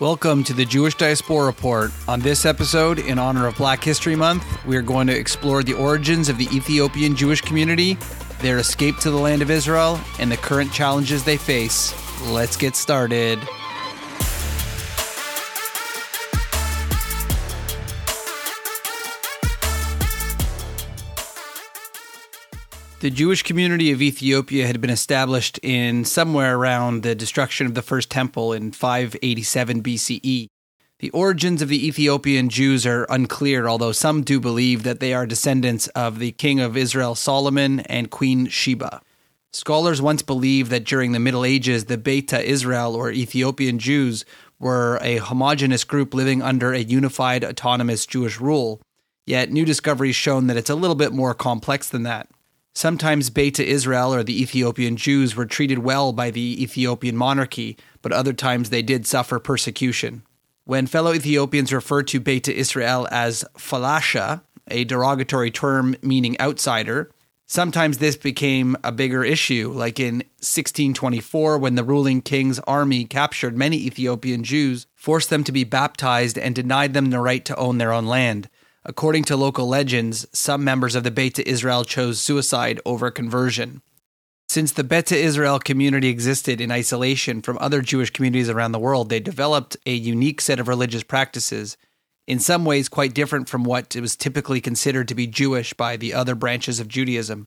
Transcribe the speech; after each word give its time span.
Welcome 0.00 0.44
to 0.44 0.52
the 0.52 0.64
Jewish 0.64 0.94
Diaspora 0.94 1.46
Report. 1.46 1.90
On 2.06 2.20
this 2.20 2.46
episode, 2.46 3.00
in 3.00 3.18
honor 3.18 3.48
of 3.48 3.56
Black 3.56 3.82
History 3.82 4.14
Month, 4.14 4.44
we 4.64 4.76
are 4.76 4.82
going 4.82 5.08
to 5.08 5.18
explore 5.18 5.64
the 5.64 5.72
origins 5.72 6.28
of 6.28 6.38
the 6.38 6.44
Ethiopian 6.54 7.16
Jewish 7.16 7.40
community, 7.40 7.98
their 8.38 8.58
escape 8.58 8.98
to 8.98 9.10
the 9.10 9.16
land 9.16 9.42
of 9.42 9.50
Israel, 9.50 9.98
and 10.20 10.30
the 10.30 10.36
current 10.36 10.72
challenges 10.72 11.24
they 11.24 11.36
face. 11.36 11.92
Let's 12.28 12.56
get 12.56 12.76
started. 12.76 13.40
The 23.00 23.10
Jewish 23.10 23.44
community 23.44 23.92
of 23.92 24.02
Ethiopia 24.02 24.66
had 24.66 24.80
been 24.80 24.90
established 24.90 25.60
in 25.62 26.04
somewhere 26.04 26.56
around 26.56 27.04
the 27.04 27.14
destruction 27.14 27.64
of 27.68 27.74
the 27.74 27.82
first 27.82 28.10
temple 28.10 28.52
in 28.52 28.72
587 28.72 29.84
BCE. 29.84 30.48
The 30.98 31.10
origins 31.10 31.62
of 31.62 31.68
the 31.68 31.86
Ethiopian 31.86 32.48
Jews 32.48 32.84
are 32.84 33.06
unclear, 33.08 33.68
although 33.68 33.92
some 33.92 34.22
do 34.22 34.40
believe 34.40 34.82
that 34.82 34.98
they 34.98 35.14
are 35.14 35.26
descendants 35.26 35.86
of 35.88 36.18
the 36.18 36.32
king 36.32 36.58
of 36.58 36.76
Israel 36.76 37.14
Solomon 37.14 37.80
and 37.80 38.10
Queen 38.10 38.48
Sheba. 38.48 39.00
Scholars 39.52 40.02
once 40.02 40.22
believed 40.22 40.72
that 40.72 40.84
during 40.84 41.12
the 41.12 41.20
Middle 41.20 41.44
Ages, 41.44 41.84
the 41.84 41.98
Beta 41.98 42.42
Israel 42.42 42.96
or 42.96 43.12
Ethiopian 43.12 43.78
Jews 43.78 44.24
were 44.58 44.98
a 45.02 45.18
homogenous 45.18 45.84
group 45.84 46.14
living 46.14 46.42
under 46.42 46.72
a 46.72 46.80
unified 46.80 47.44
autonomous 47.44 48.06
Jewish 48.06 48.40
rule. 48.40 48.82
Yet 49.24 49.52
new 49.52 49.64
discoveries 49.64 50.16
shown 50.16 50.48
that 50.48 50.56
it's 50.56 50.68
a 50.68 50.74
little 50.74 50.96
bit 50.96 51.12
more 51.12 51.32
complex 51.32 51.88
than 51.88 52.02
that. 52.02 52.28
Sometimes 52.78 53.28
Beta 53.28 53.66
Israel 53.66 54.14
or 54.14 54.22
the 54.22 54.40
Ethiopian 54.40 54.96
Jews 54.96 55.34
were 55.34 55.46
treated 55.46 55.80
well 55.80 56.12
by 56.12 56.30
the 56.30 56.62
Ethiopian 56.62 57.16
monarchy, 57.16 57.76
but 58.02 58.12
other 58.12 58.32
times 58.32 58.70
they 58.70 58.82
did 58.82 59.04
suffer 59.04 59.40
persecution. 59.40 60.22
When 60.62 60.86
fellow 60.86 61.12
Ethiopians 61.12 61.72
referred 61.72 62.06
to 62.06 62.20
Beta 62.20 62.54
Israel 62.54 63.08
as 63.10 63.44
falasha, 63.56 64.42
a 64.68 64.84
derogatory 64.84 65.50
term 65.50 65.96
meaning 66.02 66.40
outsider, 66.40 67.10
sometimes 67.46 67.98
this 67.98 68.16
became 68.16 68.76
a 68.84 68.92
bigger 68.92 69.24
issue, 69.24 69.72
like 69.74 69.98
in 69.98 70.18
1624 70.38 71.58
when 71.58 71.74
the 71.74 71.82
ruling 71.82 72.22
king's 72.22 72.60
army 72.60 73.04
captured 73.04 73.58
many 73.58 73.78
Ethiopian 73.78 74.44
Jews, 74.44 74.86
forced 74.94 75.30
them 75.30 75.42
to 75.42 75.50
be 75.50 75.64
baptized, 75.64 76.38
and 76.38 76.54
denied 76.54 76.94
them 76.94 77.10
the 77.10 77.18
right 77.18 77.44
to 77.44 77.56
own 77.56 77.78
their 77.78 77.92
own 77.92 78.06
land. 78.06 78.48
According 78.88 79.24
to 79.24 79.36
local 79.36 79.68
legends, 79.68 80.26
some 80.32 80.64
members 80.64 80.94
of 80.94 81.04
the 81.04 81.10
Beta 81.10 81.46
Israel 81.46 81.84
chose 81.84 82.22
suicide 82.22 82.80
over 82.86 83.10
conversion. 83.10 83.82
Since 84.48 84.72
the 84.72 84.82
Beta 84.82 85.14
Israel 85.14 85.58
community 85.58 86.08
existed 86.08 86.58
in 86.58 86.72
isolation 86.72 87.42
from 87.42 87.58
other 87.60 87.82
Jewish 87.82 88.08
communities 88.08 88.48
around 88.48 88.72
the 88.72 88.78
world, 88.78 89.10
they 89.10 89.20
developed 89.20 89.76
a 89.84 89.92
unique 89.92 90.40
set 90.40 90.58
of 90.58 90.68
religious 90.68 91.02
practices, 91.02 91.76
in 92.26 92.38
some 92.38 92.64
ways 92.64 92.88
quite 92.88 93.12
different 93.12 93.46
from 93.46 93.62
what 93.62 93.94
was 93.94 94.16
typically 94.16 94.58
considered 94.58 95.06
to 95.08 95.14
be 95.14 95.26
Jewish 95.26 95.74
by 95.74 95.98
the 95.98 96.14
other 96.14 96.34
branches 96.34 96.80
of 96.80 96.88
Judaism. 96.88 97.46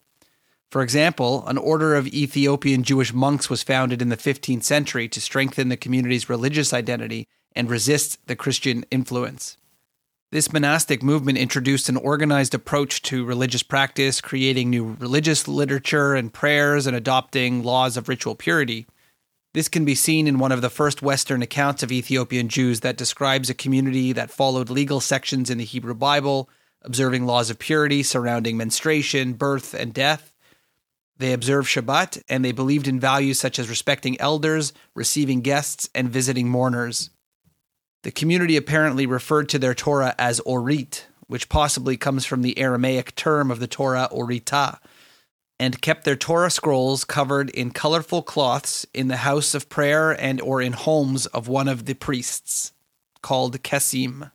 For 0.70 0.84
example, 0.84 1.44
an 1.48 1.58
order 1.58 1.96
of 1.96 2.06
Ethiopian 2.06 2.84
Jewish 2.84 3.14
monks 3.14 3.50
was 3.50 3.64
founded 3.64 4.00
in 4.00 4.10
the 4.10 4.16
15th 4.16 4.64
century 4.64 5.08
to 5.08 5.20
strengthen 5.20 5.70
the 5.70 5.76
community's 5.76 6.30
religious 6.30 6.72
identity 6.72 7.28
and 7.56 7.68
resist 7.68 8.20
the 8.28 8.36
Christian 8.36 8.86
influence. 8.92 9.58
This 10.32 10.54
monastic 10.54 11.04
movement 11.04 11.38
introduced 11.38 11.90
an 11.90 11.98
organized 11.98 12.54
approach 12.54 13.02
to 13.02 13.26
religious 13.26 13.64
practice, 13.64 14.22
creating 14.22 14.70
new 14.70 14.96
religious 14.98 15.46
literature 15.46 16.16
and 16.16 16.32
prayers 16.32 16.88
and 16.88 16.96
adopting 16.96 17.64
laws 17.64 17.98
of 17.98 18.08
ritual 18.08 18.36
purity. 18.36 18.88
This 19.54 19.68
can 19.68 19.84
be 19.84 19.94
seen 19.94 20.28
in 20.28 20.40
one 20.40 20.54
of 20.54 20.62
the 20.62 20.70
first 20.70 21.02
Western 21.02 21.42
accounts 21.42 21.84
of 21.84 21.92
Ethiopian 21.92 22.48
Jews 22.48 22.80
that 22.80 22.96
describes 22.96 23.50
a 23.50 23.54
community 23.54 24.14
that 24.14 24.32
followed 24.32 24.70
legal 24.70 25.02
sections 25.02 25.50
in 25.50 25.58
the 25.58 25.66
Hebrew 25.66 25.96
Bible, 25.96 26.50
observing 26.82 27.26
laws 27.26 27.50
of 27.50 27.60
purity 27.60 28.02
surrounding 28.02 28.56
menstruation, 28.56 29.34
birth, 29.34 29.74
and 29.74 29.94
death. 29.94 30.32
They 31.18 31.34
observed 31.34 31.68
Shabbat, 31.68 32.24
and 32.30 32.46
they 32.46 32.54
believed 32.54 32.88
in 32.88 33.02
values 33.02 33.38
such 33.38 33.60
as 33.60 33.68
respecting 33.68 34.18
elders, 34.22 34.72
receiving 34.96 35.42
guests, 35.42 35.90
and 35.94 36.10
visiting 36.10 36.48
mourners. 36.48 37.10
The 38.04 38.12
community 38.12 38.58
apparently 38.58 39.06
referred 39.06 39.48
to 39.50 39.60
their 39.60 39.76
Torah 39.76 40.16
as 40.18 40.40
Orit, 40.42 41.06
which 41.28 41.50
possibly 41.50 41.98
comes 41.98 42.26
from 42.26 42.42
the 42.42 42.58
Aramaic 42.58 43.16
term 43.16 43.52
of 43.52 43.60
the 43.60 43.68
Torah 43.68 44.10
Orita, 44.12 44.80
and 45.60 45.82
kept 45.82 46.04
their 46.04 46.16
Torah 46.16 46.50
scrolls 46.50 47.06
covered 47.06 47.52
in 47.52 47.70
colorful 47.70 48.24
cloths 48.24 48.88
in 48.94 49.08
the 49.08 49.18
house 49.18 49.54
of 49.54 49.70
prayer 49.70 50.12
and 50.12 50.42
or 50.42 50.62
in 50.62 50.74
homes 50.74 51.28
of 51.28 51.48
one 51.48 51.68
of 51.68 51.86
the 51.86 51.94
priests, 51.94 52.74
called 53.22 53.62
Kesim. 53.62 54.32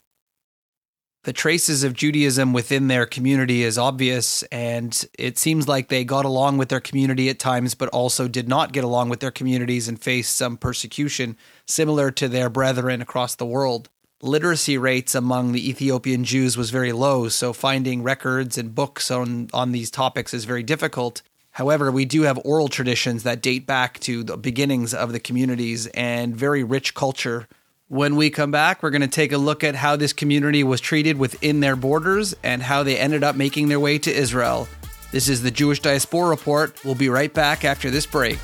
The 1.26 1.32
traces 1.32 1.82
of 1.82 1.92
Judaism 1.92 2.52
within 2.52 2.86
their 2.86 3.04
community 3.04 3.64
is 3.64 3.78
obvious, 3.78 4.44
and 4.44 5.04
it 5.18 5.38
seems 5.38 5.66
like 5.66 5.88
they 5.88 6.04
got 6.04 6.24
along 6.24 6.56
with 6.56 6.68
their 6.68 6.78
community 6.78 7.28
at 7.28 7.40
times, 7.40 7.74
but 7.74 7.88
also 7.88 8.28
did 8.28 8.48
not 8.48 8.72
get 8.72 8.84
along 8.84 9.08
with 9.08 9.18
their 9.18 9.32
communities 9.32 9.88
and 9.88 10.00
faced 10.00 10.36
some 10.36 10.56
persecution 10.56 11.36
similar 11.66 12.12
to 12.12 12.28
their 12.28 12.48
brethren 12.48 13.02
across 13.02 13.34
the 13.34 13.44
world. 13.44 13.88
Literacy 14.22 14.78
rates 14.78 15.16
among 15.16 15.50
the 15.50 15.68
Ethiopian 15.68 16.22
Jews 16.22 16.56
was 16.56 16.70
very 16.70 16.92
low, 16.92 17.28
so 17.28 17.52
finding 17.52 18.04
records 18.04 18.56
and 18.56 18.72
books 18.72 19.10
on, 19.10 19.48
on 19.52 19.72
these 19.72 19.90
topics 19.90 20.32
is 20.32 20.44
very 20.44 20.62
difficult. 20.62 21.22
However, 21.50 21.90
we 21.90 22.04
do 22.04 22.22
have 22.22 22.38
oral 22.44 22.68
traditions 22.68 23.24
that 23.24 23.42
date 23.42 23.66
back 23.66 23.98
to 24.00 24.22
the 24.22 24.36
beginnings 24.36 24.94
of 24.94 25.10
the 25.10 25.18
communities 25.18 25.88
and 25.88 26.36
very 26.36 26.62
rich 26.62 26.94
culture 26.94 27.48
when 27.88 28.16
we 28.16 28.30
come 28.30 28.50
back, 28.50 28.82
we're 28.82 28.90
going 28.90 29.02
to 29.02 29.08
take 29.08 29.30
a 29.30 29.38
look 29.38 29.62
at 29.62 29.76
how 29.76 29.94
this 29.94 30.12
community 30.12 30.64
was 30.64 30.80
treated 30.80 31.18
within 31.18 31.60
their 31.60 31.76
borders 31.76 32.34
and 32.42 32.62
how 32.62 32.82
they 32.82 32.98
ended 32.98 33.22
up 33.22 33.36
making 33.36 33.68
their 33.68 33.78
way 33.78 33.96
to 33.98 34.12
Israel. 34.12 34.68
This 35.12 35.28
is 35.28 35.42
the 35.42 35.52
Jewish 35.52 35.80
Diaspora 35.80 36.28
Report. 36.28 36.84
We'll 36.84 36.96
be 36.96 37.08
right 37.08 37.32
back 37.32 37.64
after 37.64 37.90
this 37.90 38.04
break. 38.04 38.40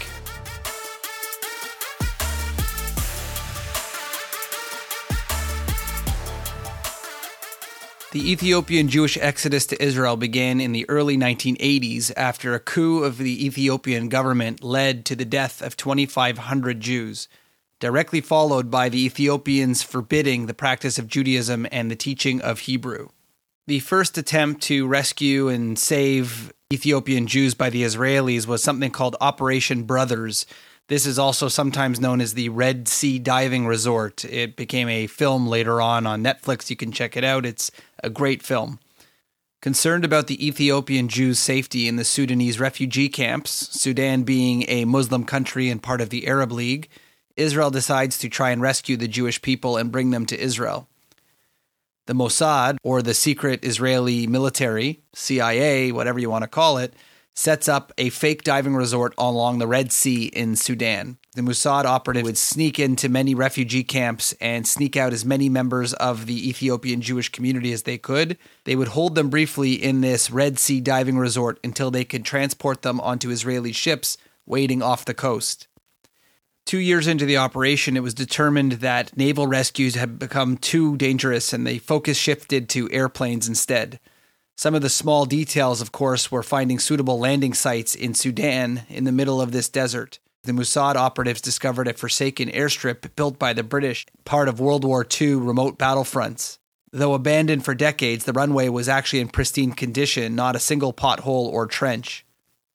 The 8.12 8.31
Ethiopian 8.31 8.88
Jewish 8.88 9.16
exodus 9.16 9.66
to 9.66 9.82
Israel 9.82 10.16
began 10.16 10.60
in 10.60 10.72
the 10.72 10.88
early 10.88 11.16
1980s 11.16 12.12
after 12.14 12.54
a 12.54 12.60
coup 12.60 13.02
of 13.02 13.16
the 13.16 13.47
Ethiopian 13.47 14.08
government 14.08 14.62
led 14.62 15.06
to 15.06 15.16
the 15.16 15.25
death 15.25 15.62
of 15.62 15.76
2,500 15.78 16.78
Jews 16.78 17.26
directly 17.82 18.20
followed 18.20 18.70
by 18.70 18.88
the 18.88 19.04
Ethiopians 19.04 19.82
forbidding 19.82 20.47
the 20.47 20.54
practice 20.54 21.00
of 21.00 21.09
Judaism 21.09 21.66
and 21.72 21.91
the 21.91 21.97
teaching 21.97 22.41
of 22.41 22.60
Hebrew. 22.60 23.09
The 23.66 23.81
first 23.81 24.16
attempt 24.16 24.62
to 24.62 24.87
rescue 24.87 25.48
and 25.48 25.76
save 25.76 26.53
Ethiopian 26.72 27.26
Jews 27.26 27.54
by 27.54 27.70
the 27.70 27.82
Israelis 27.82 28.47
was 28.47 28.62
something 28.62 28.93
called 28.93 29.16
Operation 29.20 29.82
Brothers. 29.82 30.47
This 30.87 31.06
is 31.06 31.19
also 31.19 31.48
sometimes 31.48 31.98
known 31.98 32.20
as 32.20 32.34
the 32.34 32.50
Red 32.50 32.87
Sea 32.87 33.19
Diving 33.19 33.66
Resort. 33.66 34.25
It 34.26 34.54
became 34.54 34.88
a 34.88 35.09
film 35.09 35.49
later 35.49 35.81
on 35.81 36.06
on 36.06 36.22
Netflix. 36.22 36.70
You 36.70 36.76
can 36.76 36.93
check 36.93 37.16
it 37.16 37.25
out. 37.25 37.44
It's 37.44 37.72
a 38.00 38.09
great 38.09 38.44
film. 38.44 38.78
Concerned 39.60 40.04
about 40.04 40.28
the 40.28 40.47
Ethiopian 40.47 41.09
Jews' 41.09 41.41
safety 41.41 41.88
in 41.88 41.97
the 41.97 42.04
Sudanese 42.04 42.60
refugee 42.60 43.09
camps, 43.09 43.50
Sudan 43.50 44.22
being 44.22 44.66
a 44.69 44.84
Muslim 44.84 45.25
country 45.25 45.69
and 45.69 45.82
part 45.82 46.00
of 46.00 46.10
the 46.10 46.28
Arab 46.28 46.53
League, 46.53 46.88
Israel 47.37 47.70
decides 47.70 48.19
to 48.19 48.28
try 48.28 48.50
and 48.50 48.62
rescue 48.62 48.97
the 48.97 49.09
Jewish 49.09 49.41
people 49.43 49.76
and 49.76 49.93
bring 49.93 50.10
them 50.10 50.26
to 50.26 50.41
Israel. 50.41 50.88
The 52.06 52.15
Mossad, 52.15 52.78
or 52.82 53.00
the 53.00 53.15
secret 53.15 53.65
Israeli 53.65 54.26
military, 54.26 55.03
CIA, 55.15 55.93
whatever 55.93 56.19
you 56.19 56.31
want 56.31 56.43
to 56.43 56.48
call 56.48 56.78
it, 56.78 56.94
sets 57.34 57.69
up 57.69 57.93
a 57.97 58.10
fake 58.10 58.43
diving 58.43 58.75
resort 58.75 59.15
along 59.16 59.59
the 59.59 59.66
Red 59.66 59.93
Sea 59.93 60.26
in 60.26 60.56
Sudan. 60.56 61.16
The 61.34 61.43
Mossad 61.43 61.84
operative 61.84 62.25
would 62.25 62.37
sneak 62.37 62.78
into 62.78 63.09
many 63.09 63.34
refugee 63.34 63.84
camps 63.84 64.34
and 64.40 64.67
sneak 64.67 64.96
out 64.96 65.14
as 65.14 65.25
many 65.25 65.49
members 65.49 65.94
of 65.94 66.26
the 66.26 66.49
Ethiopian 66.49 67.00
Jewish 67.00 67.31
community 67.31 67.73
as 67.73 67.84
they 67.84 67.96
could. 67.96 68.37
They 68.64 68.76
would 68.76 68.88
hold 68.88 69.14
them 69.14 69.31
briefly 69.31 69.73
in 69.73 70.02
this 70.02 70.31
Red 70.31 70.58
Sea 70.58 70.81
diving 70.81 71.17
resort 71.17 71.58
until 71.64 71.90
they 71.90 72.05
could 72.05 72.25
transport 72.25 72.82
them 72.82 73.00
onto 73.00 73.31
Israeli 73.31 73.73
ships 73.73 74.19
waiting 74.44 74.82
off 74.82 75.05
the 75.05 75.14
coast. 75.14 75.69
Two 76.67 76.79
years 76.79 77.06
into 77.06 77.26
the 77.26 77.37
operation, 77.37 77.97
it 77.97 78.03
was 78.03 78.14
determined 78.14 78.73
that 78.73 79.17
naval 79.17 79.47
rescues 79.47 79.94
had 79.94 80.19
become 80.19 80.56
too 80.56 80.97
dangerous 80.97 81.53
and 81.53 81.67
the 81.67 81.79
focus 81.79 82.17
shifted 82.17 82.69
to 82.70 82.91
airplanes 82.91 83.49
instead. 83.49 84.00
Some 84.56 84.75
of 84.75 84.82
the 84.82 84.88
small 84.88 85.26
details, 85.26 85.81
of 85.81 85.93
course, 85.93 86.31
were 86.31 86.43
finding 86.43 86.79
suitable 86.79 87.19
landing 87.19 87.55
sites 87.55 87.94
in 87.94 88.14
Sudan 88.14 88.82
in 88.88 89.05
the 89.05 89.12
middle 89.12 89.41
of 89.41 89.53
this 89.53 89.69
desert. 89.69 90.19
The 90.44 90.53
Mossad 90.53 90.97
operatives 90.97 91.41
discovered 91.41 91.88
a 91.88 91.94
forsaken 91.94 92.49
airstrip 92.50 93.15
built 93.17 93.38
by 93.38 93.53
the 93.53 93.62
British, 93.62 94.06
part 94.25 94.49
of 94.49 94.61
World 94.61 94.85
War 94.85 95.06
II 95.20 95.35
remote 95.35 95.79
battlefronts. 95.79 96.58
Though 96.91 97.15
abandoned 97.15 97.65
for 97.65 97.75
decades, 97.75 98.25
the 98.25 98.32
runway 98.32 98.69
was 98.69 98.88
actually 98.88 99.20
in 99.20 99.29
pristine 99.29 99.73
condition, 99.73 100.35
not 100.35 100.56
a 100.56 100.61
single 100.61 100.93
pothole 100.93 101.47
or 101.47 101.67
trench. 101.67 102.26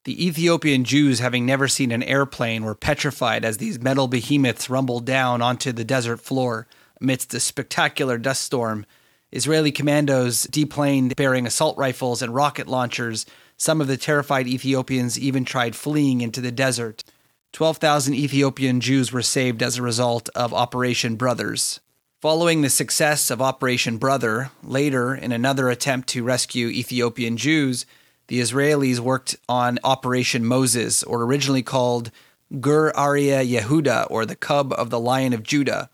The 0.08 0.26
Ethiopian 0.26 0.86
Jews, 0.86 1.20
having 1.20 1.46
never 1.46 1.68
seen 1.68 1.92
an 1.92 2.02
airplane, 2.02 2.64
were 2.64 2.76
petrified 2.76 3.44
as 3.44 3.58
these 3.58 3.82
metal 3.82 4.08
behemoths 4.08 4.70
rumbled 4.70 5.04
down 5.04 5.42
onto 5.42 5.74
the 5.74 5.84
desert 5.84 6.22
floor, 6.22 6.66
amidst 7.02 7.34
a 7.34 7.42
spectacular 7.42 8.18
dust 8.18 8.42
storm. 8.42 8.86
Israeli 9.34 9.70
commandos 9.70 10.44
deplaned 10.44 11.18
bearing 11.18 11.46
assault 11.46 11.78
rifles 11.78 12.22
and 12.22 12.34
rocket 12.34 12.70
launchers. 12.70 13.26
Some 13.58 13.82
of 13.82 13.88
the 13.88 13.98
terrified 13.98 14.48
Ethiopians 14.48 15.20
even 15.20 15.44
tried 15.44 15.76
fleeing 15.76 16.22
into 16.22 16.40
the 16.40 16.54
desert. 16.54 17.04
12,000 17.52 18.14
Ethiopian 18.14 18.80
Jews 18.80 19.12
were 19.12 19.22
saved 19.22 19.62
as 19.62 19.76
a 19.76 19.82
result 19.82 20.30
of 20.34 20.54
Operation 20.54 21.18
Brothers. 21.18 21.82
Following 22.22 22.62
the 22.62 22.70
success 22.70 23.30
of 23.30 23.42
Operation 23.42 23.98
Brother, 23.98 24.52
later, 24.64 25.14
in 25.14 25.34
another 25.34 25.70
attempt 25.70 26.08
to 26.08 26.24
rescue 26.24 26.70
Ethiopian 26.70 27.36
Jews, 27.36 27.86
the 28.28 28.40
Israelis 28.40 29.00
worked 29.00 29.38
on 29.48 29.80
Operation 29.84 30.46
Moses, 30.46 31.04
or 31.04 31.24
originally 31.24 31.64
called 31.64 32.12
Gur 32.60 32.92
Arya 32.92 33.44
Yehuda, 33.44 34.08
or 34.10 34.26
the 34.26 34.36
Cub 34.36 34.74
of 34.74 34.90
the 34.90 35.00
Lion 35.00 35.34
of 35.34 35.44
Judah. 35.44 35.90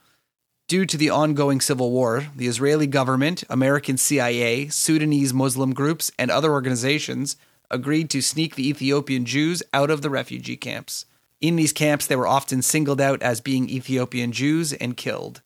Due 0.67 0.85
to 0.85 0.97
the 0.97 1.09
ongoing 1.09 1.61
civil 1.61 1.91
war, 1.91 2.27
the 2.35 2.47
Israeli 2.47 2.87
government, 2.87 3.43
American 3.49 3.97
CIA, 3.97 4.67
Sudanese 4.69 5.33
Muslim 5.33 5.73
groups, 5.73 6.11
and 6.17 6.31
other 6.31 6.51
organizations 6.51 7.35
agreed 7.69 8.09
to 8.09 8.21
sneak 8.21 8.55
the 8.55 8.67
Ethiopian 8.69 9.25
Jews 9.25 9.61
out 9.73 9.89
of 9.89 10.01
the 10.01 10.09
refugee 10.09 10.57
camps. 10.57 11.05
In 11.41 11.55
these 11.55 11.73
camps, 11.73 12.07
they 12.07 12.15
were 12.15 12.27
often 12.27 12.61
singled 12.61 13.01
out 13.01 13.21
as 13.21 13.41
being 13.41 13.69
Ethiopian 13.69 14.31
Jews 14.31 14.73
and 14.73 14.95
killed. 14.95 15.41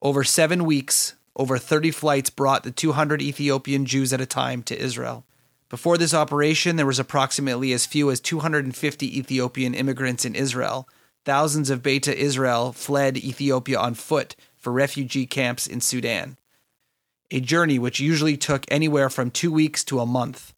Over 0.00 0.22
seven 0.22 0.64
weeks, 0.64 1.14
over 1.34 1.58
30 1.58 1.90
flights 1.90 2.30
brought 2.30 2.62
the 2.62 2.70
200 2.70 3.20
Ethiopian 3.20 3.84
Jews 3.84 4.12
at 4.12 4.20
a 4.20 4.26
time 4.26 4.62
to 4.64 4.78
Israel. 4.78 5.24
Before 5.68 5.98
this 5.98 6.14
operation, 6.14 6.76
there 6.76 6.86
was 6.86 6.98
approximately 6.98 7.72
as 7.72 7.86
few 7.86 8.10
as 8.10 8.20
250 8.20 9.18
Ethiopian 9.18 9.74
immigrants 9.74 10.24
in 10.24 10.34
Israel. 10.34 10.88
Thousands 11.24 11.70
of 11.70 11.82
Beta 11.82 12.16
Israel 12.16 12.72
fled 12.72 13.16
Ethiopia 13.16 13.78
on 13.78 13.94
foot 13.94 14.36
for 14.56 14.72
refugee 14.72 15.26
camps 15.26 15.66
in 15.66 15.80
Sudan. 15.80 16.36
A 17.30 17.40
journey 17.40 17.78
which 17.78 18.00
usually 18.00 18.36
took 18.36 18.64
anywhere 18.68 19.08
from 19.08 19.30
two 19.30 19.50
weeks 19.50 19.82
to 19.84 20.00
a 20.00 20.06
month. 20.06 20.52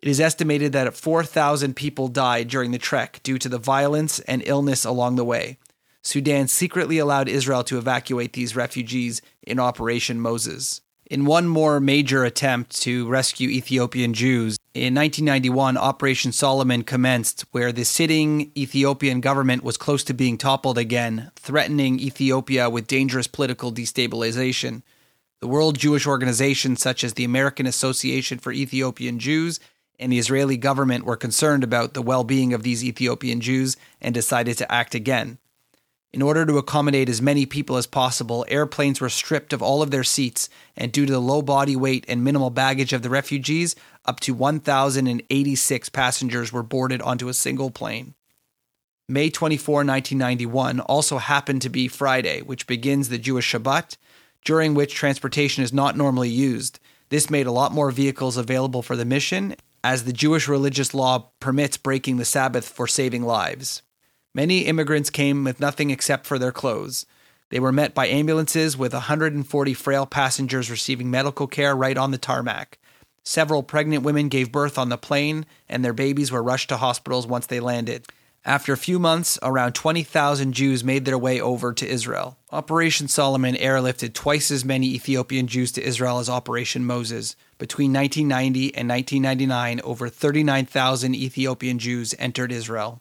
It 0.00 0.08
is 0.08 0.20
estimated 0.20 0.72
that 0.72 0.94
4,000 0.94 1.74
people 1.74 2.06
died 2.08 2.48
during 2.48 2.70
the 2.70 2.78
trek 2.78 3.20
due 3.22 3.38
to 3.38 3.48
the 3.48 3.58
violence 3.58 4.20
and 4.20 4.42
illness 4.46 4.84
along 4.84 5.16
the 5.16 5.24
way. 5.24 5.58
Sudan 6.02 6.46
secretly 6.46 6.98
allowed 6.98 7.28
Israel 7.28 7.64
to 7.64 7.78
evacuate 7.78 8.32
these 8.32 8.54
refugees 8.54 9.20
in 9.42 9.58
Operation 9.58 10.20
Moses. 10.20 10.80
In 11.08 11.24
one 11.24 11.46
more 11.46 11.78
major 11.78 12.24
attempt 12.24 12.82
to 12.82 13.06
rescue 13.06 13.48
Ethiopian 13.48 14.12
Jews, 14.12 14.58
in 14.74 14.92
1991, 14.92 15.76
Operation 15.76 16.32
Solomon 16.32 16.82
commenced, 16.82 17.44
where 17.52 17.70
the 17.70 17.84
sitting 17.84 18.50
Ethiopian 18.56 19.20
government 19.20 19.62
was 19.62 19.76
close 19.76 20.02
to 20.02 20.14
being 20.14 20.36
toppled 20.36 20.76
again, 20.76 21.30
threatening 21.36 22.00
Ethiopia 22.00 22.68
with 22.68 22.88
dangerous 22.88 23.28
political 23.28 23.72
destabilization. 23.72 24.82
The 25.38 25.46
World 25.46 25.78
Jewish 25.78 26.08
organizations, 26.08 26.82
such 26.82 27.04
as 27.04 27.14
the 27.14 27.24
American 27.24 27.66
Association 27.66 28.38
for 28.38 28.50
Ethiopian 28.50 29.20
Jews 29.20 29.60
and 30.00 30.10
the 30.10 30.18
Israeli 30.18 30.56
government, 30.56 31.04
were 31.04 31.16
concerned 31.16 31.62
about 31.62 31.94
the 31.94 32.02
well 32.02 32.24
being 32.24 32.52
of 32.52 32.64
these 32.64 32.84
Ethiopian 32.84 33.40
Jews 33.40 33.76
and 34.00 34.12
decided 34.12 34.58
to 34.58 34.72
act 34.72 34.96
again. 34.96 35.38
In 36.16 36.22
order 36.22 36.46
to 36.46 36.56
accommodate 36.56 37.10
as 37.10 37.20
many 37.20 37.44
people 37.44 37.76
as 37.76 37.86
possible, 37.86 38.46
airplanes 38.48 39.02
were 39.02 39.10
stripped 39.10 39.52
of 39.52 39.60
all 39.60 39.82
of 39.82 39.90
their 39.90 40.02
seats, 40.02 40.48
and 40.74 40.90
due 40.90 41.04
to 41.04 41.12
the 41.12 41.18
low 41.18 41.42
body 41.42 41.76
weight 41.76 42.06
and 42.08 42.24
minimal 42.24 42.48
baggage 42.48 42.94
of 42.94 43.02
the 43.02 43.10
refugees, 43.10 43.76
up 44.06 44.18
to 44.20 44.32
1,086 44.32 45.88
passengers 45.90 46.50
were 46.50 46.62
boarded 46.62 47.02
onto 47.02 47.28
a 47.28 47.34
single 47.34 47.70
plane. 47.70 48.14
May 49.06 49.28
24, 49.28 49.84
1991 49.84 50.80
also 50.80 51.18
happened 51.18 51.60
to 51.60 51.68
be 51.68 51.86
Friday, 51.86 52.40
which 52.40 52.66
begins 52.66 53.10
the 53.10 53.18
Jewish 53.18 53.52
Shabbat, 53.52 53.98
during 54.42 54.72
which 54.72 54.94
transportation 54.94 55.64
is 55.64 55.70
not 55.74 55.98
normally 55.98 56.30
used. 56.30 56.80
This 57.10 57.28
made 57.28 57.46
a 57.46 57.52
lot 57.52 57.72
more 57.72 57.90
vehicles 57.90 58.38
available 58.38 58.80
for 58.80 58.96
the 58.96 59.04
mission, 59.04 59.54
as 59.84 60.04
the 60.04 60.14
Jewish 60.14 60.48
religious 60.48 60.94
law 60.94 61.28
permits 61.40 61.76
breaking 61.76 62.16
the 62.16 62.24
Sabbath 62.24 62.66
for 62.66 62.86
saving 62.86 63.22
lives. 63.22 63.82
Many 64.36 64.66
immigrants 64.66 65.08
came 65.08 65.44
with 65.44 65.60
nothing 65.60 65.88
except 65.88 66.26
for 66.26 66.38
their 66.38 66.52
clothes. 66.52 67.06
They 67.48 67.58
were 67.58 67.72
met 67.72 67.94
by 67.94 68.06
ambulances 68.08 68.76
with 68.76 68.92
140 68.92 69.72
frail 69.72 70.04
passengers 70.04 70.70
receiving 70.70 71.10
medical 71.10 71.46
care 71.46 71.74
right 71.74 71.96
on 71.96 72.10
the 72.10 72.18
tarmac. 72.18 72.78
Several 73.22 73.62
pregnant 73.62 74.02
women 74.02 74.28
gave 74.28 74.52
birth 74.52 74.76
on 74.76 74.90
the 74.90 74.98
plane, 74.98 75.46
and 75.70 75.82
their 75.82 75.94
babies 75.94 76.30
were 76.30 76.42
rushed 76.42 76.68
to 76.68 76.76
hospitals 76.76 77.26
once 77.26 77.46
they 77.46 77.60
landed. 77.60 78.08
After 78.44 78.74
a 78.74 78.76
few 78.76 78.98
months, 78.98 79.38
around 79.42 79.74
20,000 79.74 80.52
Jews 80.52 80.84
made 80.84 81.06
their 81.06 81.16
way 81.16 81.40
over 81.40 81.72
to 81.72 81.88
Israel. 81.88 82.36
Operation 82.52 83.08
Solomon 83.08 83.54
airlifted 83.54 84.12
twice 84.12 84.50
as 84.50 84.66
many 84.66 84.88
Ethiopian 84.88 85.46
Jews 85.46 85.72
to 85.72 85.82
Israel 85.82 86.18
as 86.18 86.28
Operation 86.28 86.84
Moses. 86.84 87.36
Between 87.56 87.90
1990 87.90 88.74
and 88.74 88.86
1999, 88.86 89.80
over 89.82 90.10
39,000 90.10 91.14
Ethiopian 91.14 91.78
Jews 91.78 92.14
entered 92.18 92.52
Israel. 92.52 93.00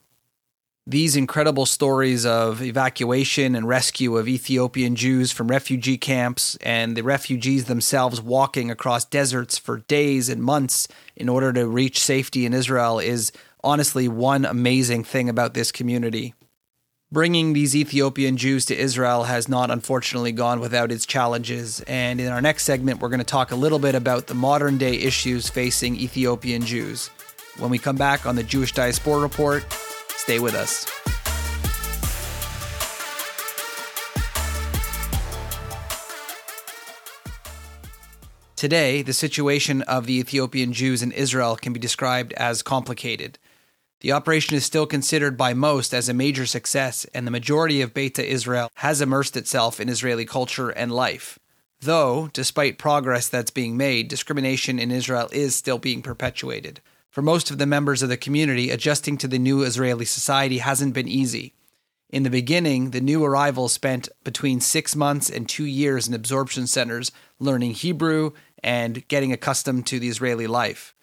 These 0.88 1.16
incredible 1.16 1.66
stories 1.66 2.28
of 2.28 2.62
evacuation 2.62 3.56
and 3.56 3.68
rescue 3.68 4.18
of 4.18 4.28
Ethiopian 4.28 4.96
Jews 4.96 5.32
from 5.32 5.48
refugee 5.48 5.98
camps 5.98 6.58
and 6.62 6.96
the 6.96 7.02
refugees 7.02 7.66
themselves 7.66 8.22
walking 8.22 8.70
across 8.70 9.04
deserts 9.04 9.58
for 9.58 9.80
days 9.80 10.30
and 10.30 10.44
months 10.44 10.88
in 11.16 11.28
order 11.28 11.52
to 11.54 11.66
reach 11.66 12.00
safety 12.00 12.46
in 12.46 12.54
Israel 12.54 13.00
is 13.00 13.32
honestly 13.64 14.08
one 14.08 14.46
amazing 14.46 15.04
thing 15.04 15.28
about 15.28 15.56
this 15.56 15.72
community. 15.72 16.36
Bringing 17.12 17.54
these 17.54 17.76
Ethiopian 17.76 18.38
Jews 18.38 18.64
to 18.68 18.78
Israel 18.78 19.24
has 19.24 19.50
not 19.50 19.72
unfortunately 19.72 20.34
gone 20.34 20.60
without 20.60 20.92
its 20.92 21.08
challenges, 21.08 21.82
and 21.88 22.22
in 22.22 22.32
our 22.32 22.42
next 22.42 22.64
segment, 22.64 23.00
we're 23.00 23.10
going 23.10 23.18
to 23.18 23.24
talk 23.24 23.50
a 23.50 23.56
little 23.56 23.80
bit 23.80 23.96
about 23.96 24.28
the 24.28 24.36
modern 24.36 24.78
day 24.78 24.94
issues 24.98 25.50
facing 25.50 25.96
Ethiopian 25.96 26.64
Jews. 26.64 27.08
When 27.58 27.72
we 27.72 27.80
come 27.80 27.96
back 27.96 28.28
on 28.28 28.36
the 28.36 28.44
Jewish 28.44 28.72
Diaspora 28.72 29.20
Report, 29.20 29.66
Stay 30.18 30.40
with 30.40 30.56
us. 30.56 30.86
Today, 38.56 39.02
the 39.02 39.14
situation 39.14 39.82
of 39.84 40.06
the 40.06 40.18
Ethiopian 40.18 40.74
Jews 40.74 41.04
in 41.04 41.12
Israel 41.12 41.56
can 41.56 41.74
be 41.74 41.80
described 41.80 42.34
as 42.34 42.64
complicated. 42.64 43.38
The 44.00 44.14
operation 44.14 44.56
is 44.56 44.66
still 44.66 44.86
considered 44.86 45.38
by 45.38 45.54
most 45.54 45.94
as 45.94 46.08
a 46.08 46.14
major 46.14 46.46
success, 46.46 47.06
and 47.14 47.28
the 47.28 47.32
majority 47.32 47.82
of 47.82 47.94
Beta 47.94 48.26
Israel 48.26 48.70
has 48.76 49.02
immersed 49.02 49.36
itself 49.36 49.80
in 49.80 49.90
Israeli 49.90 50.26
culture 50.26 50.70
and 50.70 50.92
life. 50.92 51.38
Though, 51.82 52.30
despite 52.32 52.78
progress 52.78 53.28
that's 53.28 53.51
being 53.51 53.78
made, 53.78 54.08
discrimination 54.08 54.80
in 54.80 54.89
Israel 54.89 55.30
is 55.32 55.56
still 55.56 55.78
being 55.78 56.01
perpetuated. 56.01 56.82
For 57.15 57.22
most 57.22 57.50
of 57.50 57.57
the 57.57 57.65
members 57.65 58.03
of 58.03 58.10
the 58.10 58.17
community, 58.17 58.69
adjusting 58.69 59.17
to 59.19 59.27
the 59.29 59.39
new 59.39 59.62
Israeli 59.62 60.03
society 60.03 60.57
hasn't 60.57 60.93
been 60.93 61.07
easy. 61.07 61.53
In 62.10 62.24
the 62.24 62.29
beginning, 62.29 62.91
the 62.91 63.00
new 63.00 63.24
arrivals 63.24 63.72
spent 63.72 64.10
between 64.25 64.60
six 64.60 64.98
months 64.98 65.29
and 65.29 65.48
two 65.48 65.63
years 65.63 66.10
in 66.10 66.13
absorption 66.13 66.67
centers 66.67 67.13
learning 67.39 67.72
Hebrew 67.72 68.31
and 68.62 69.07
getting 69.07 69.31
accustomed 69.31 69.88
to 69.88 69.98
the 69.98 70.10
Israeli 70.10 70.45
life. 70.45 70.93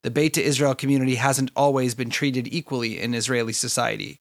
The 0.00 0.10
Beta 0.10 0.42
Israel 0.42 0.74
community 0.74 1.16
hasn't 1.16 1.50
always 1.54 1.94
been 1.94 2.08
treated 2.08 2.48
equally 2.50 2.98
in 2.98 3.12
Israeli 3.12 3.52
society. 3.52 4.20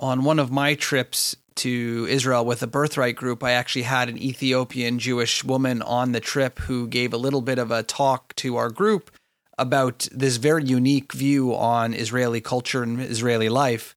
On 0.00 0.24
one 0.24 0.40
of 0.40 0.50
my 0.50 0.74
trips 0.74 1.36
to 1.54 2.04
Israel 2.10 2.44
with 2.44 2.64
a 2.64 2.66
birthright 2.66 3.14
group, 3.14 3.44
I 3.44 3.52
actually 3.52 3.82
had 3.82 4.08
an 4.08 4.18
Ethiopian 4.18 4.98
Jewish 4.98 5.44
woman 5.44 5.82
on 5.82 6.10
the 6.10 6.18
trip 6.18 6.58
who 6.58 6.88
gave 6.88 7.12
a 7.12 7.16
little 7.16 7.42
bit 7.42 7.60
of 7.60 7.70
a 7.70 7.84
talk 7.84 8.34
to 8.34 8.56
our 8.56 8.70
group 8.70 9.12
about 9.58 10.08
this 10.12 10.36
very 10.36 10.64
unique 10.64 11.12
view 11.12 11.54
on 11.54 11.94
Israeli 11.94 12.40
culture 12.40 12.82
and 12.82 13.00
Israeli 13.00 13.48
life. 13.48 13.94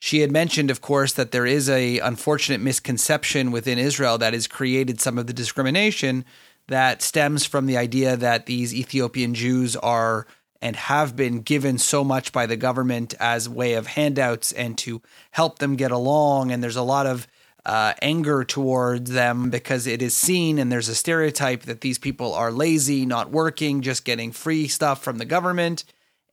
She 0.00 0.20
had 0.20 0.32
mentioned, 0.32 0.70
of 0.70 0.80
course, 0.80 1.12
that 1.12 1.30
there 1.30 1.46
is 1.46 1.68
a 1.68 1.98
unfortunate 1.98 2.60
misconception 2.60 3.50
within 3.50 3.78
Israel 3.78 4.16
that 4.18 4.32
has 4.32 4.46
created 4.46 5.00
some 5.00 5.18
of 5.18 5.26
the 5.26 5.32
discrimination 5.32 6.24
that 6.68 7.02
stems 7.02 7.44
from 7.44 7.66
the 7.66 7.76
idea 7.76 8.16
that 8.16 8.46
these 8.46 8.74
Ethiopian 8.74 9.34
Jews 9.34 9.76
are 9.76 10.26
and 10.62 10.76
have 10.76 11.16
been 11.16 11.40
given 11.40 11.78
so 11.78 12.04
much 12.04 12.32
by 12.32 12.46
the 12.46 12.56
government 12.56 13.14
as 13.18 13.48
way 13.48 13.74
of 13.74 13.88
handouts 13.88 14.52
and 14.52 14.76
to 14.78 15.02
help 15.32 15.58
them 15.58 15.76
get 15.76 15.90
along. 15.90 16.50
And 16.50 16.62
there's 16.62 16.76
a 16.76 16.82
lot 16.82 17.06
of 17.06 17.26
uh, 17.64 17.94
anger 18.00 18.44
towards 18.44 19.10
them 19.10 19.50
because 19.50 19.86
it 19.86 20.02
is 20.02 20.14
seen 20.14 20.58
and 20.58 20.70
there's 20.70 20.88
a 20.88 20.94
stereotype 20.94 21.62
that 21.62 21.80
these 21.80 21.98
people 21.98 22.34
are 22.34 22.50
lazy, 22.50 23.04
not 23.04 23.30
working, 23.30 23.82
just 23.82 24.04
getting 24.04 24.32
free 24.32 24.66
stuff 24.66 25.02
from 25.02 25.18
the 25.18 25.24
government. 25.24 25.84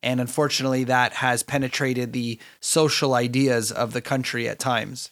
And 0.03 0.22
unfortunately, 0.22 0.84
that 0.86 1.13
has 1.13 1.43
penetrated 1.43 2.13
the 2.13 2.39
social 2.60 3.13
ideas 3.13 3.72
of 3.72 3.93
the 3.93 4.01
country 4.01 4.48
at 4.48 4.60
times. 4.60 5.10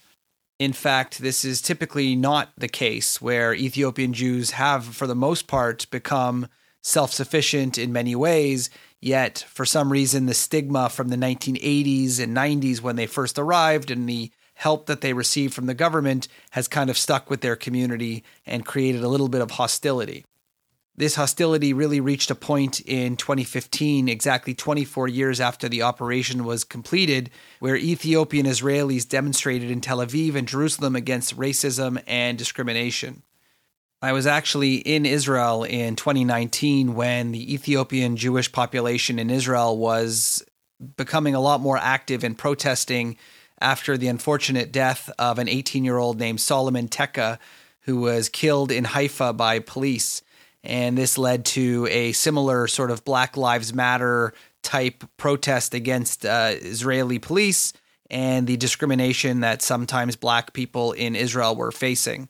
In 0.58 0.72
fact, 0.72 1.20
this 1.20 1.44
is 1.44 1.62
typically 1.62 2.16
not 2.16 2.52
the 2.58 2.70
case 2.70 3.22
where 3.22 3.54
Ethiopian 3.54 4.14
Jews 4.14 4.52
have, 4.52 4.86
for 4.86 5.06
the 5.06 5.16
most 5.16 5.48
part, 5.48 5.90
become 5.92 6.48
self 6.82 7.12
sufficient 7.12 7.78
in 7.78 7.92
many 7.92 8.16
ways. 8.16 8.70
Yet, 9.02 9.46
for 9.50 9.66
some 9.66 9.92
reason, 9.92 10.28
the 10.28 10.34
stigma 10.34 10.90
from 10.90 11.10
the 11.10 11.18
1980s 11.18 12.20
and 12.22 12.36
90s 12.36 12.80
when 12.80 12.96
they 12.96 13.06
first 13.06 13.38
arrived 13.38 13.92
and 13.92 14.08
the 14.08 14.32
help 14.56 14.88
that 14.88 15.02
they 15.02 15.14
received 15.14 15.54
from 15.54 15.68
the 15.68 15.74
government 15.74 16.28
has 16.52 16.68
kind 16.68 16.90
of 16.90 16.98
stuck 16.98 17.30
with 17.30 17.42
their 17.42 17.56
community 17.56 18.24
and 18.46 18.66
created 18.66 19.04
a 19.04 19.08
little 19.08 19.30
bit 19.30 19.42
of 19.42 19.52
hostility. 19.52 20.26
This 20.98 21.16
hostility 21.16 21.74
really 21.74 22.00
reached 22.00 22.32
a 22.32 22.36
point 22.36 22.80
in 22.80 23.18
2015, 23.18 24.08
exactly 24.08 24.54
24 24.54 25.10
years 25.10 25.42
after 25.42 25.68
the 25.68 25.82
operation 25.82 26.46
was 26.46 26.64
completed, 26.64 27.30
where 27.60 27.76
Ethiopian 27.76 28.46
Israelis 28.46 29.08
demonstrated 29.08 29.70
in 29.70 29.82
Tel 29.82 29.98
Aviv 29.98 30.36
and 30.36 30.48
Jerusalem 30.48 30.96
against 30.96 31.38
racism 31.38 32.02
and 32.08 32.38
discrimination. 32.38 33.24
I 34.02 34.14
was 34.14 34.26
actually 34.26 34.76
in 34.76 35.06
Israel 35.06 35.66
in 35.66 35.98
2019 35.98 36.96
when 36.96 37.34
the 37.34 37.54
Ethiopian 37.54 38.16
Jewish 38.16 38.50
population 38.50 39.20
in 39.20 39.30
Israel 39.30 39.78
was 39.78 40.46
becoming 40.96 41.36
a 41.36 41.42
lot 41.42 41.60
more 41.60 41.78
active 41.78 42.24
in 42.24 42.36
protesting 42.36 43.18
after 43.60 43.98
the 43.98 44.08
unfortunate 44.08 44.72
death 44.72 45.10
of 45.18 45.40
an 45.40 45.48
18 45.50 45.84
year 45.84 45.98
old 45.98 46.20
named 46.20 46.42
Solomon 46.42 46.88
Teka, 46.88 47.40
who 47.82 48.00
was 48.00 48.30
killed 48.30 48.72
in 48.72 48.86
Haifa 48.86 49.34
by 49.34 49.60
police. 49.60 50.22
And 50.64 50.98
this 50.98 51.18
led 51.18 51.46
to 51.46 51.88
a 51.92 52.12
similar 52.14 52.68
sort 52.68 52.90
of 52.92 53.06
Black 53.06 53.38
Lives 53.38 53.74
Matter 53.74 54.34
type 54.64 55.04
protest 55.18 55.74
against 55.76 56.26
uh, 56.26 56.54
Israeli 56.56 57.20
police 57.20 57.72
and 58.10 58.48
the 58.48 58.58
discrimination 58.58 59.42
that 59.42 59.62
sometimes 59.62 60.16
black 60.16 60.54
people 60.54 60.92
in 60.92 61.16
Israel 61.16 61.56
were 61.56 61.72
facing. 61.72 62.30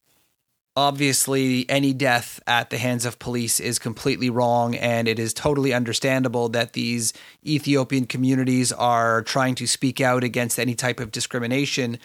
Obviously, 0.77 1.69
any 1.69 1.93
death 1.93 2.41
at 2.45 2.69
the 2.69 2.77
hands 2.77 3.05
of 3.05 3.17
police 3.17 3.61
is 3.61 3.79
completely 3.79 4.29
wrong, 4.29 4.75
and 4.75 5.07
it 5.07 5.19
is 5.19 5.33
totally 5.33 5.73
understandable 5.73 6.49
that 6.49 6.73
these 6.73 7.13
Ethiopian 7.45 8.05
communities 8.05 8.73
are 8.73 9.21
trying 9.21 9.55
to 9.55 9.67
speak 9.67 10.01
out 10.01 10.23
against 10.23 10.59
any 10.59 10.75
type 10.75 10.99
of 10.99 11.11
discrimination. 11.11 11.97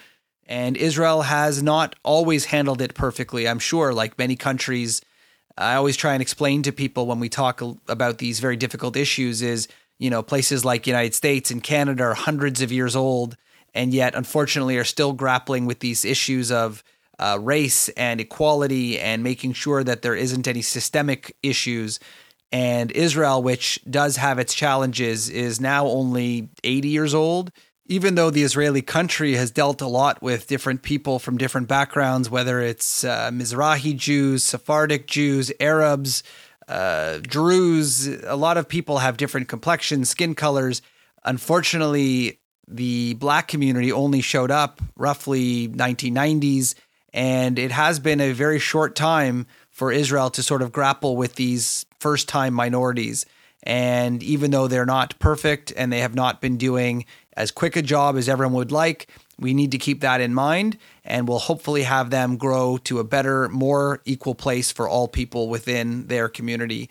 And 0.46 0.76
Israel 0.76 1.22
has 1.22 1.62
not 1.62 1.96
always 2.04 2.46
handled 2.46 2.80
it 2.80 2.94
perfectly, 2.94 3.48
I'm 3.48 3.58
sure, 3.58 3.92
like 3.92 4.18
many 4.18 4.36
countries 4.36 5.02
I 5.60 5.74
always 5.74 5.96
try 5.96 6.14
and 6.14 6.22
explain 6.22 6.62
to 6.62 6.72
people 6.72 7.06
when 7.06 7.20
we 7.20 7.28
talk 7.28 7.60
about 7.88 8.18
these 8.18 8.40
very 8.40 8.56
difficult 8.56 8.96
issues 8.96 9.42
is, 9.42 9.68
you 9.98 10.08
know, 10.08 10.22
places 10.22 10.64
like 10.64 10.86
United 10.86 11.14
States 11.14 11.50
and 11.50 11.62
Canada 11.62 12.04
are 12.04 12.14
hundreds 12.14 12.62
of 12.62 12.72
years 12.72 12.96
old 12.96 13.36
and 13.74 13.92
yet 13.92 14.14
unfortunately 14.14 14.78
are 14.78 14.84
still 14.84 15.12
grappling 15.12 15.66
with 15.66 15.80
these 15.80 16.04
issues 16.04 16.50
of 16.50 16.82
uh, 17.20 17.38
race 17.40 17.88
and 17.90 18.20
equality 18.20 18.98
and 18.98 19.22
making 19.22 19.52
sure 19.52 19.84
that 19.84 20.02
there 20.02 20.16
isn't 20.16 20.48
any 20.48 20.62
systemic 20.62 21.36
issues. 21.42 22.00
And 22.50 22.90
Israel, 22.90 23.42
which 23.42 23.78
does 23.88 24.16
have 24.16 24.40
its 24.40 24.54
challenges, 24.54 25.28
is 25.28 25.60
now 25.60 25.86
only 25.86 26.48
80 26.64 26.88
years 26.88 27.14
old 27.14 27.52
even 27.90 28.14
though 28.14 28.30
the 28.30 28.44
Israeli 28.44 28.82
country 28.82 29.34
has 29.34 29.50
dealt 29.50 29.80
a 29.80 29.86
lot 29.88 30.22
with 30.22 30.46
different 30.46 30.82
people 30.82 31.18
from 31.18 31.36
different 31.36 31.66
backgrounds, 31.66 32.30
whether 32.30 32.60
it's 32.60 33.02
uh, 33.02 33.30
Mizrahi 33.32 33.96
Jews, 33.96 34.44
Sephardic 34.44 35.08
Jews, 35.08 35.50
Arabs, 35.58 36.22
uh, 36.68 37.18
Druze, 37.20 38.06
a 38.22 38.36
lot 38.36 38.56
of 38.56 38.68
people 38.68 38.98
have 38.98 39.16
different 39.16 39.48
complexions, 39.48 40.08
skin 40.08 40.36
colors. 40.36 40.82
Unfortunately, 41.24 42.38
the 42.68 43.14
black 43.14 43.48
community 43.48 43.90
only 43.90 44.20
showed 44.20 44.52
up 44.52 44.80
roughly 44.96 45.66
1990s, 45.66 46.76
and 47.12 47.58
it 47.58 47.70
has 47.70 47.98
been 47.98 48.20
a 48.20 48.32
very 48.32 48.58
short 48.58 48.94
time 48.94 49.46
for 49.70 49.92
Israel 49.92 50.30
to 50.30 50.42
sort 50.42 50.62
of 50.62 50.72
grapple 50.72 51.16
with 51.16 51.36
these 51.36 51.86
first 51.98 52.28
time 52.28 52.54
minorities. 52.54 53.26
And 53.62 54.22
even 54.22 54.52
though 54.52 54.68
they're 54.68 54.86
not 54.86 55.18
perfect 55.18 55.72
and 55.76 55.92
they 55.92 56.00
have 56.00 56.14
not 56.14 56.40
been 56.40 56.56
doing 56.56 57.04
as 57.40 57.50
quick 57.50 57.76
a 57.76 57.82
job 57.82 58.16
as 58.16 58.28
everyone 58.28 58.54
would 58.54 58.72
like. 58.72 59.08
We 59.38 59.54
need 59.54 59.72
to 59.72 59.78
keep 59.78 60.02
that 60.02 60.20
in 60.20 60.34
mind, 60.34 60.76
and 61.04 61.26
we'll 61.26 61.38
hopefully 61.38 61.82
have 61.82 62.10
them 62.10 62.36
grow 62.36 62.76
to 62.84 62.98
a 62.98 63.04
better, 63.04 63.48
more 63.48 64.02
equal 64.04 64.34
place 64.34 64.70
for 64.70 64.86
all 64.86 65.08
people 65.08 65.48
within 65.48 66.06
their 66.08 66.28
community. 66.28 66.90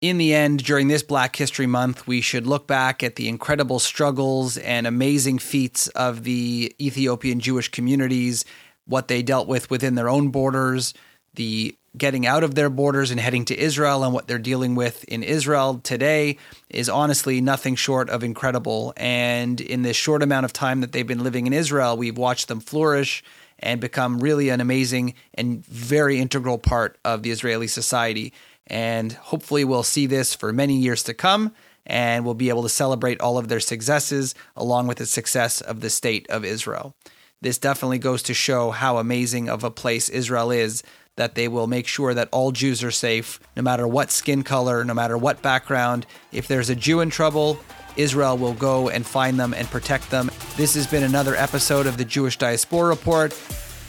In 0.00 0.18
the 0.18 0.34
end, 0.34 0.64
during 0.64 0.88
this 0.88 1.04
Black 1.04 1.36
History 1.36 1.68
Month, 1.68 2.08
we 2.08 2.20
should 2.20 2.44
look 2.44 2.66
back 2.66 3.04
at 3.04 3.14
the 3.14 3.28
incredible 3.28 3.78
struggles 3.78 4.56
and 4.56 4.84
amazing 4.84 5.38
feats 5.38 5.86
of 5.88 6.24
the 6.24 6.74
Ethiopian 6.80 7.38
Jewish 7.38 7.68
communities, 7.68 8.44
what 8.92 9.08
they 9.08 9.22
dealt 9.22 9.48
with 9.48 9.70
within 9.70 9.94
their 9.94 10.10
own 10.10 10.28
borders, 10.28 10.92
the 11.32 11.74
getting 11.96 12.26
out 12.26 12.44
of 12.44 12.54
their 12.54 12.68
borders 12.68 13.10
and 13.10 13.18
heading 13.18 13.46
to 13.46 13.58
Israel 13.58 14.04
and 14.04 14.12
what 14.12 14.26
they're 14.26 14.38
dealing 14.38 14.74
with 14.74 15.02
in 15.04 15.22
Israel 15.22 15.80
today 15.82 16.36
is 16.68 16.90
honestly 16.90 17.40
nothing 17.40 17.74
short 17.74 18.10
of 18.10 18.22
incredible. 18.22 18.92
And 18.98 19.58
in 19.62 19.80
this 19.80 19.96
short 19.96 20.22
amount 20.22 20.44
of 20.44 20.52
time 20.52 20.82
that 20.82 20.92
they've 20.92 21.06
been 21.06 21.24
living 21.24 21.46
in 21.46 21.54
Israel, 21.54 21.96
we've 21.96 22.18
watched 22.18 22.48
them 22.48 22.60
flourish 22.60 23.24
and 23.58 23.80
become 23.80 24.20
really 24.20 24.50
an 24.50 24.60
amazing 24.60 25.14
and 25.32 25.64
very 25.64 26.18
integral 26.18 26.58
part 26.58 26.98
of 27.02 27.22
the 27.22 27.30
Israeli 27.30 27.68
society. 27.68 28.34
And 28.66 29.12
hopefully, 29.14 29.64
we'll 29.64 29.84
see 29.84 30.04
this 30.04 30.34
for 30.34 30.52
many 30.52 30.76
years 30.76 31.02
to 31.04 31.14
come. 31.14 31.54
And 31.86 32.26
we'll 32.26 32.34
be 32.34 32.50
able 32.50 32.62
to 32.62 32.68
celebrate 32.68 33.20
all 33.20 33.38
of 33.38 33.48
their 33.48 33.58
successes 33.58 34.34
along 34.54 34.86
with 34.86 34.98
the 34.98 35.06
success 35.06 35.62
of 35.62 35.80
the 35.80 35.90
state 35.90 36.28
of 36.30 36.44
Israel. 36.44 36.94
This 37.42 37.58
definitely 37.58 37.98
goes 37.98 38.22
to 38.24 38.34
show 38.34 38.70
how 38.70 38.98
amazing 38.98 39.48
of 39.48 39.64
a 39.64 39.70
place 39.70 40.08
Israel 40.08 40.52
is 40.52 40.84
that 41.16 41.34
they 41.34 41.48
will 41.48 41.66
make 41.66 41.86
sure 41.86 42.14
that 42.14 42.28
all 42.32 42.52
Jews 42.52 42.82
are 42.82 42.92
safe, 42.92 43.40
no 43.56 43.62
matter 43.62 43.86
what 43.86 44.10
skin 44.10 44.44
color, 44.44 44.84
no 44.84 44.94
matter 44.94 45.18
what 45.18 45.42
background. 45.42 46.06
If 46.30 46.48
there's 46.48 46.70
a 46.70 46.76
Jew 46.76 47.00
in 47.00 47.10
trouble, 47.10 47.58
Israel 47.96 48.38
will 48.38 48.54
go 48.54 48.88
and 48.88 49.04
find 49.04 49.38
them 49.38 49.52
and 49.52 49.68
protect 49.68 50.08
them. 50.10 50.30
This 50.56 50.74
has 50.74 50.86
been 50.86 51.02
another 51.02 51.34
episode 51.34 51.86
of 51.86 51.98
the 51.98 52.04
Jewish 52.04 52.38
Diaspora 52.38 52.88
Report. 52.88 53.38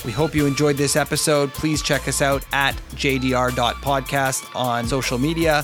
We 0.03 0.11
hope 0.11 0.35
you 0.35 0.47
enjoyed 0.47 0.75
this 0.75 0.95
episode. 0.95 1.51
Please 1.51 1.81
check 1.81 2.07
us 2.07 2.21
out 2.21 2.43
at 2.51 2.75
jdr.podcast 2.95 4.53
on 4.55 4.87
social 4.87 5.17
media. 5.17 5.63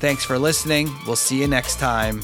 Thanks 0.00 0.24
for 0.24 0.38
listening. 0.38 0.90
We'll 1.06 1.16
see 1.16 1.40
you 1.40 1.46
next 1.46 1.78
time. 1.78 2.22